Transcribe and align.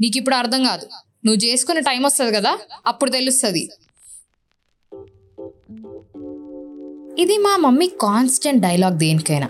నీకు 0.00 0.18
ఇప్పుడు 0.18 0.34
అర్థం 0.34 0.64
కాదు. 0.64 0.86
నువ్వు 1.26 1.44
చేసుకునే 1.44 1.80
టైం 1.80 2.02
వస్తుంది 2.02 2.32
కదా 2.32 2.58
అప్పుడు 2.86 3.10
తెలుస్తుంది. 3.10 3.68
ఇది 7.18 7.36
మా 7.38 7.56
మమ్మీ 7.56 7.86
కాన్స్టెంట్ 7.86 8.62
డైలాగ్ 8.62 8.98
దేనికైనా. 8.98 9.48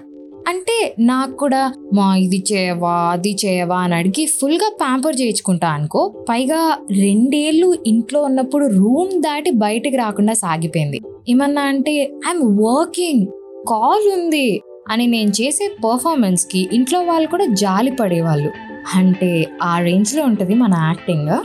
అంటే 0.48 0.96
నాకు 1.00 1.32
కూడా 1.36 1.72
మా 1.94 2.16
ఇది 2.16 2.44
చేయవా 2.52 3.10
అది 3.10 3.36
చేయవా 3.44 3.78
అని 3.78 3.94
అడిగి 3.94 4.26
ఫుల్గా 4.26 4.76
ప్యాంపర్ 4.80 5.16
చేయించుకుంటా 5.20 5.68
అనుకో 5.68 6.26
పైగా 6.28 6.78
రెండేళ్ళు 6.90 7.78
ఇంట్లో 7.86 8.22
ఉన్నప్పుడు 8.22 8.66
రూమ్ 8.66 9.22
దాటి 9.22 9.50
బయటికి 9.50 9.96
రాకుండా 9.96 10.32
సాగిపోయింది. 10.32 11.00
ఏమన్నా 11.28 11.62
అంటే 11.62 11.94
ఐఎమ్ 12.00 12.58
వర్కింగ్ 12.62 13.26
కాల్ 13.68 14.12
ఉంది 14.18 14.62
అని 14.88 15.06
నేను 15.06 15.30
చేసే 15.30 15.68
పర్ఫార్మెన్స్కి 15.84 16.68
ఇంట్లో 16.72 17.00
వాళ్ళు 17.00 17.28
కూడా 17.28 17.44
జాలి 17.44 17.90
పడేవాళ్ళు. 17.90 18.52
అంటే 18.94 19.46
ఆ 19.62 19.78
రేంజ్లో 19.78 20.22
ఉంటుంది 20.22 20.54
మన 20.54 20.74
యాక్టింగ్. 20.78 21.38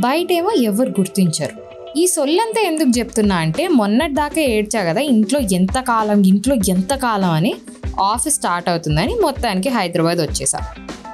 బయటేమో 0.00 0.50
ఎవరు 0.50 0.90
గుర్తించరు. 0.90 1.64
ఈ 1.98 2.06
సొల్లంతా 2.06 2.60
ఎందుకు 2.60 2.98
చెప్తున్నా 2.98 3.36
అంటే 3.36 3.68
మొన్నటి 3.68 4.14
దాకా 4.14 4.40
ఏడ్చా 4.40 4.84
కదా 4.84 5.00
ఇంట్లో 5.00 5.40
ఎంత 5.40 5.80
కాలం 5.80 6.22
ఇంట్లో 6.22 6.56
ఎంత 6.68 6.94
కాలం 6.94 7.30
అని 7.30 7.54
ఆఫీస్ 8.00 8.34
స్టార్ట్ 8.34 8.68
అవుతుందని 8.68 9.14
మొత్తానికి 9.22 9.68
హైదరాబాద్ 9.68 10.18
వచ్చేసా. 10.18 10.60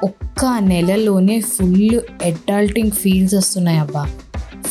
ఒక్క 0.02 0.58
నెలలోనే 0.60 1.40
ఫుల్ 1.40 2.00
అడల్టింగ్ 2.24 2.90
ఫీల్స్ 2.90 3.34
వస్తున్నాయి 3.34 3.78
అబ్బా 3.78 4.08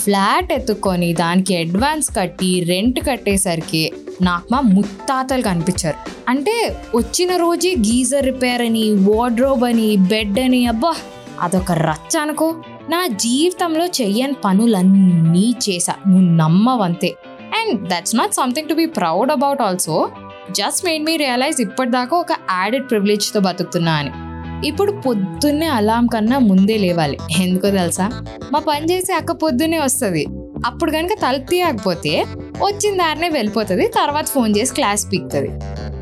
ఫ్లాట్ 0.03 0.53
ఎత్తుకొని 0.53 1.13
దానికి 1.13 1.57
అడ్వాన్స్ 1.57 2.15
కట్టి 2.15 2.63
రెంట్ 2.63 2.99
కట్టేసరికి 3.07 3.91
నాకు 4.21 4.47
మా 4.51 4.61
ముత్తాతలు 4.61 5.41
కనిపించారు. 5.41 5.97
అంటే 6.29 6.77
వచ్చిన 6.95 7.35
రోజే 7.35 7.75
గీజర్ 7.75 8.25
రిపేర్ 8.25 8.61
అని 8.61 8.93
వార్డ్రోబ్ 8.93 9.63
అని 9.63 9.97
బెడ్ 9.97 10.39
అని 10.39 10.65
అబ్బా! 10.65 10.95
అదొక 11.41 11.71
రచ్చ 11.71 12.17
అనుకో. 12.17 12.55
నా 12.89 13.07
జీవితంలో 13.07 13.85
చెయ్యని 13.85 14.33
పనులన్నీ 14.45 15.55
చేశా. 15.69 15.95
నువ్వు 16.07 16.35
నమ్మవంతే. 16.35 17.15
And 17.59 17.89
that's 17.89 18.15
not 18.15 18.33
something 18.33 18.69
to 18.69 18.73
be 18.73 18.85
proud 18.85 19.31
about 19.31 19.61
also 19.61 20.09
just 20.51 20.85
made 20.85 21.03
me 21.03 21.17
realize 21.17 21.61
ఇప్పటిదాకా 21.61 22.17
ఒక 22.17 22.31
యాడెడ్ 22.31 22.89
ప్రివిలేజ్తో 22.89 23.39
బతుకుతున్నా 23.39 23.93
అని. 23.93 24.28
ఇప్పుడు 24.65 24.91
పొద్దున్నే 24.91 25.65
అలాం 25.65 26.07
కన్నా 26.07 26.39
ముందే 26.39 26.77
లేవాలి. 26.77 27.17
ఎందుకో 27.39 27.69
తెలుసా? 27.69 28.09
మా 28.51 28.59
పని 28.59 28.93
చేసే 28.93 29.13
అక్క 29.13 29.31
పొద్దున్నే 29.31 29.79
వస్తుంది. 29.79 30.25
అప్పుడు 30.65 30.91
కనుక 30.91 31.09
తలుపు 31.13 31.49
తీయకపోతే 31.49 32.25
వచ్చిన 32.63 32.97
దారినే 32.97 33.29
వెళ్ళిపోతుంది 33.29 33.87
తర్వాత 33.87 34.25
ఫోన్ 34.25 34.53
చేసి 34.57 34.73
క్లాస్ 34.73 35.05
పీక్తుంది. 35.11 35.49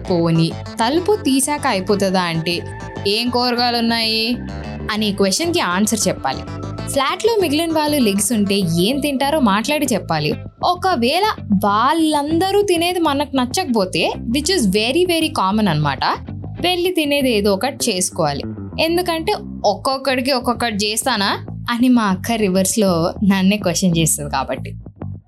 పోనీ 0.10 0.52
తలుపు 0.80 1.16
తీసాక 1.16 1.68
అయిపోతుందా 1.68 2.22
అంటే 2.22 2.62
ఏం 3.08 3.30
కూరగాయలు 3.30 3.78
ఉన్నాయి 3.78 4.38
అనే 4.92 5.12
క్వశ్చన్కి 5.12 5.60
ఆన్సర్ 5.60 6.08
చెప్పాలి. 6.08 6.42
ఫ్లాట్లో 6.90 7.36
మిగిలిన 7.42 7.72
వాళ్ళు 7.72 7.98
లెగ్స్ 7.98 8.32
ఉంటే 8.32 8.56
ఏం 8.56 9.00
తింటారో 9.00 9.40
మాట్లాడి 9.40 9.86
చెప్పాలి. 9.94 10.34
ఒకవేళ 10.64 11.24
వాళ్ళందరూ 11.66 12.62
తినేది 12.62 13.00
మనకు 13.00 13.36
నచ్చకపోతే 13.36 14.14
which 14.18 14.52
is 14.52 14.68
very 14.68 15.06
very 15.06 15.28
common 15.28 15.68
అనమాట 15.68 16.00
వెళ్ళి 16.62 16.92
తినేది 16.92 17.32
ఏదో 17.34 17.54
ఒకటి 17.54 17.92
చేసుకోవాలి. 17.92 18.44
ఎందుకంటే 18.84 19.34
ఒక్కొక్కడికి 19.66 20.32
ఒక్కొక్కటి 20.32 20.76
చేస్తానా 20.76 21.38
అని 21.70 21.90
మా 21.90 22.04
అక్క 22.04 22.32
రివర్స్లో 22.32 23.14
నన్నే 23.24 23.58
క్వశ్చన్ 23.58 23.98
చేస్తుంది 23.98 24.30
కాబట్టి. 24.30 24.76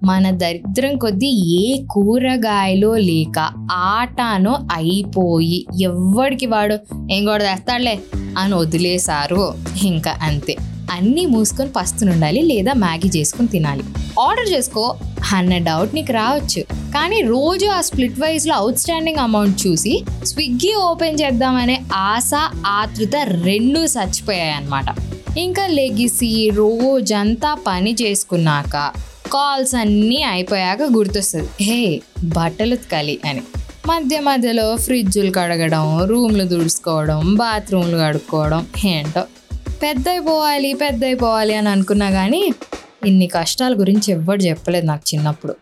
మన 0.03 0.29
దరిద్రం 0.29 0.97
కొద్దీ 0.97 1.27
ఏ 1.61 1.83
కూరగాయలో 1.91 2.97
లేక 2.97 3.51
ఆటానో 3.71 4.59
అయిపోయి 4.73 5.65
ఎవ్వడికి 5.81 6.45
వాడు 6.45 6.77
ఏం 7.11 7.25
కూడా 7.25 7.43
తెస్తాడులే 7.43 7.99
అని 8.37 8.55
వదిలేశారు 8.55 9.53
ఇంకా 9.83 10.19
అంతే. 10.21 10.55
అన్నీ 10.91 11.25
మూసుకొని 11.25 11.69
పస్తునుండాలి 11.69 12.41
లేదా 12.41 12.73
మ్యాగీ 12.73 13.09
చేసుకుని 13.17 13.47
తినాలి. 13.47 13.83
ఆర్డర్ 14.19 14.49
చేసుకో. 14.49 14.95
అన్న 15.33 15.57
డౌట్ 15.57 15.95
నీకు 15.95 16.11
రావచ్చు. 16.11 16.61
కానీ 16.93 17.21
రోజు 17.21 17.65
ఆ 17.65 17.81
స్ప్లిట్ 17.81 18.19
వైజ్లో 18.19 18.55
అవుట్ 18.55 18.77
స్టాండింగ్ 18.77 19.17
అమౌంట్ 19.17 19.67
చూసి 19.67 20.03
స్విగ్గీ 20.23 20.73
ఓపెన్ 20.73 21.19
చేద్దామనే 21.21 21.81
ఆశ 21.93 22.31
ఆతృత 22.65 23.15
రెండు 23.15 23.79
చచ్చిపోయాయి 23.79 24.51
అన్నమాట 24.51 24.85
ఇంకా 25.37 25.67
లెగిసి 25.67 26.51
రోజంతా 26.53 27.57
పని 27.67 27.95
చేసుకున్నాక 28.01 28.91
కాల్స్ 29.33 29.75
అన్నీ 29.75 30.23
అయిపోయాక 30.23 30.81
గుర్తొస్తుంది. 30.81 31.49
హే 31.61 32.01
బట్టలు 32.23 32.73
ఉతకాలి 32.73 33.19
అని. 33.25 33.41
మధ్య 33.87 34.19
మధ్యలో 34.19 34.75
ఫ్రిడ్జులు 34.75 35.31
కడగడం 35.31 36.05
రూమ్లు 36.05 36.43
దుడుచుకోవడం 36.43 37.35
బాత్రూమ్లు 37.35 37.97
కడుక్కోవడం 37.97 38.67
ఏంటో. 38.85 39.23
పెద్ద 39.83 40.09
అయిపోవాలి 40.09 40.73
పెద్ద 40.73 41.05
అయిపోవాలి 41.05 41.55
అని 41.55 41.69
అనుకున్నా 41.69 42.09
కానీ 42.09 42.53
ఇన్ని 43.05 43.27
కష్టాల 43.27 43.73
గురించి 43.73 44.13
ఎవ్వరు 44.13 44.37
చెప్పలేదు 44.37 44.85
నాకు 44.85 45.15
చిన్నప్పుడు. 45.15 45.55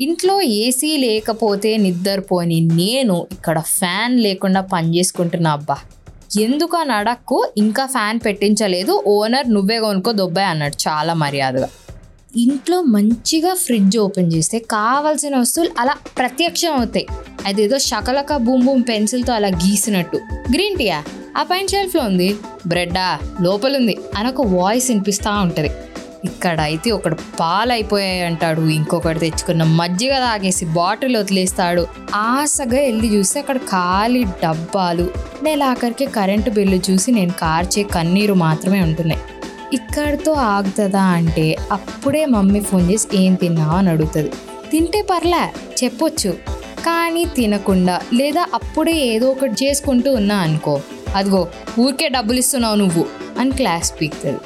ఇంట్లో 0.00 0.42
ఏసీ 0.42 0.96
లేకపోతే 0.96 1.76
నిద్రపోని 1.76 2.60
నేను 2.60 3.26
ఇక్కడ 3.32 3.58
ఫ్యాన్ 3.58 4.20
లేకుండా 4.20 4.60
పని 4.60 4.98
చేసుకుంటున్నా 4.98 5.52
అబ్బా. 5.52 5.76
ఎందుకు 6.40 6.76
అని 6.76 6.92
అడక్కు 6.92 7.48
ఇంకా 7.56 7.86
ఫ్యాన్ 7.86 8.20
పెట్టించలేదు 8.24 9.04
ఓనర్ 9.06 9.50
నువ్వే 9.50 9.78
కొనుక్కో 9.78 10.12
దొబ్బాయి 10.12 10.48
అన్నాడు 10.48 10.88
చాలా 10.88 11.14
మర్యాదగా. 11.14 11.68
ఇంట్లో 12.36 12.80
మంచిగా 12.80 13.54
ఫ్రిడ్జ్ 13.54 13.98
ఓపెన్ 13.98 14.32
చేస్తే 14.32 14.58
కావాల్సిన 14.58 15.36
వస్తువులు 15.36 15.70
అలా 15.78 15.94
ప్రత్యక్షం 16.18 16.72
అవుతాయి. 16.72 17.06
అదేదో 17.46 17.78
శకలక 17.78 18.36
బూమ్ 18.36 18.66
బూమ్ 18.66 18.82
పెన్సిల్తో 18.88 19.32
అలా 19.32 19.48
గీసినట్టు. 19.48 20.16
గ్రీన్ 20.52 20.78
టీయా? 20.78 21.04
ఆ 21.36 21.42
పైన 21.42 21.66
షెల్ఫ్లో 21.66 22.02
ఉంది. 22.02 22.36
బ్రెడ్డా? 22.66 23.18
లోపలుంది. 23.42 23.98
అని 24.16 24.28
ఒక 24.28 24.46
వాయిస్ 24.46 24.90
వినిపిస్తూ 24.90 25.30
ఉంటుంది. 25.30 25.70
ఇక్కడ 26.24 26.60
అయితే 26.60 26.90
ఒకడు 26.90 27.16
పాలైపోయాయి 27.40 28.20
అంటాడు. 28.20 28.60
ఇంకొకటి 28.60 29.18
తెచ్చుకున్న 29.18 29.62
మజ్జిగ 29.62 30.18
తాగేసి 30.18 30.64
బాటిల్ 30.64 31.16
వదిలేస్తాడు. 31.16 31.86
ఆశగా 32.14 32.80
వెళ్ళి 32.80 33.08
చూస్తే 33.14 33.40
అక్కడ 33.40 33.56
ఖాళీ 33.56 34.24
డబ్బాలు 34.24 35.10
నేను 35.42 35.64
ఆఖరికి 35.64 36.06
కరెంటు 36.06 36.50
బిల్లు 36.50 36.80
చూసి 36.90 37.12
నేను 37.12 37.32
కార్చే 37.32 37.82
కన్నీరు 37.82 38.34
మాత్రమే 38.34 38.80
ఉంటున్నాయి. 38.80 39.20
ఇక్కడితో 39.72 40.32
ఆగుతుందా 40.32 41.00
అంటే 41.00 41.56
అప్పుడే 41.72 42.24
మమ్మీ 42.24 42.60
ఫోన్ 42.60 42.90
చేసి 42.90 43.08
ఏం 43.16 43.34
తిన్నావు 43.34 43.76
అని 43.76 43.90
అడుగుతుంది. 43.90 44.32
తింటే 44.70 45.02
పర్లే 45.02 45.44
చెప్పొచ్చు. 45.84 46.32
కానీ 46.86 47.24
తినకుండా 47.24 48.00
లేదా 48.14 48.46
అప్పుడే 48.54 48.92
ఏదో 48.92 49.30
ఒకటి 49.30 49.64
చేసుకుంటూ 49.64 50.12
ఉన్నా 50.12 50.36
అనుకో 50.36 50.80
అదిగో 51.16 51.48
ఊరికే 51.78 52.08
డబ్బులు 52.08 52.38
ఇస్తున్నావు 52.38 52.74
నువ్వు 52.74 53.04
అని 53.38 53.50
క్లాస్ 53.50 53.92
పీక్తుంది. 54.00 54.40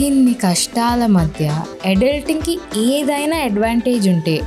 ఇన్ని 0.00 0.34
కష్టాల 0.34 1.06
మధ్య 1.06 1.64
అడల్టింగ్కి 1.86 2.58
ఏదైనా 2.80 3.36
అడ్వాంటేజ్ 3.36 4.08
ఉంటే 4.08 4.40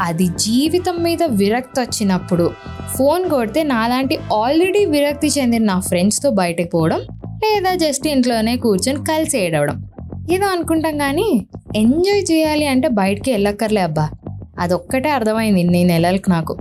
అది 0.00 0.26
జీవితం 0.26 1.02
మీద 1.02 1.18
విరక్తి 1.26 1.80
వచ్చినప్పుడు 1.80 2.50
ఫోన్ 2.96 3.30
కొడితే 3.30 3.62
నాలాంటి 3.62 4.18
ఆల్రెడీ 4.32 4.84
విరక్తి 4.84 5.26
చెందిన 5.26 5.64
నా 5.64 5.80
ఫ్రెండ్స్తో 5.80 6.30
బయటకు 6.30 6.68
పోవడం 6.74 7.00
లేదా 7.44 7.74
జస్ట్ 7.74 8.08
ఇంట్లోనే 8.08 8.56
కూర్చొని 8.56 9.04
కలిసి 9.04 9.38
ఏడవడం. 9.38 9.90
ఏదో 10.32 10.46
అనుకుంటాం 10.46 10.98
కానీ 10.98 11.46
ఎంజాయ్ 11.76 12.22
చేయాలి 12.32 12.66
అంటే 12.66 12.88
బయటికి 12.88 13.30
వెళ్ళక్కర్లే 13.30 13.80
అబ్బా. 13.80 14.10
అదొక్కటే 14.58 15.10
అర్థమైంది 15.10 15.60
ఇన్ని 15.60 15.84
నెలలకు 15.84 16.30
నాకు. 16.30 16.56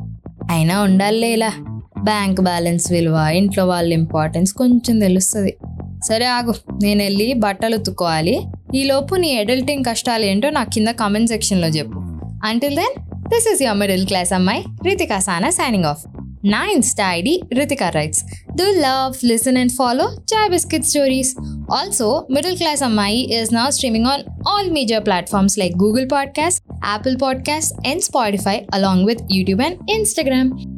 అయినా 0.52 0.82
ఉండాలి 0.82 1.28
ఇలా 1.28 1.52
బ్యాంక్ 2.00 2.42
బ్యాలెన్స్ 2.42 2.92
విలువ 2.92 3.30
ఇంట్లో 3.34 3.68
వాళ్ళ 3.68 3.94
ఇంపార్టెన్స్ 3.94 4.54
కొంచెం 4.54 5.00
తెలుస్తుంది. 5.00 5.54
సరే 6.04 6.26
ఆగు 6.26 6.54
నేను 6.84 7.04
వెళ్ళి 7.04 7.34
బట్టలు 7.34 7.78
ఉతుక్కోవాలి. 7.78 8.42
ఈలోపు 8.76 9.16
నీ 9.16 9.38
అడల్టింగ్ 9.38 9.84
కష్టాలు 9.90 10.26
ఏంటో 10.26 10.50
నాకు 10.50 10.70
కింద 10.70 10.88
కామెంట్ 10.88 11.30
సెక్షన్లో 11.30 11.68
చెప్పు. 11.68 12.00
Until 12.46 12.76
then 12.76 13.04
this 13.30 13.54
is 13.54 13.62
your 13.62 13.78
middle 13.78 14.08
class 14.08 14.34
అమ్మాయి 14.34 14.64
రితికా 14.86 15.20
సానా 15.20 15.50
సైనింగ్ 15.50 15.86
ఆఫ్ 15.86 16.04
నా 16.46 16.70
insta 16.74 17.12
ID 17.12 17.42
Ritika 17.54 17.90
writes 17.90 18.26
do 18.56 18.64
love 18.64 19.26
listen 19.26 19.58
and 19.58 19.72
follow 19.72 20.04
chai 20.04 20.50
biscuit 20.50 20.84
stories 20.84 21.36
also 21.74 22.28
middle 22.32 22.58
class 22.58 22.84
అమ్మాయి 22.84 23.42
ఈస్ 23.42 23.54
నా 23.54 23.70
streaming 23.70 24.06
on 24.06 24.24
all 24.48 24.72
major 24.72 25.06
platforms 25.06 25.60
like 25.60 25.84
Google 25.84 26.08
podcast 26.12 26.64
Apple 26.86 27.18
podcast 27.22 27.88
and 27.88 28.02
Spotify 28.02 28.62
along 28.74 29.06
with 29.06 29.20
YouTube 29.32 29.62
and 29.62 29.92
Instagram 29.92 30.73